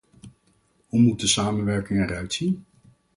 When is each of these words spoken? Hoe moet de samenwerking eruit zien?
Hoe 0.87 1.01
moet 1.01 1.19
de 1.19 1.27
samenwerking 1.27 2.09
eruit 2.09 2.33
zien? 2.33 2.65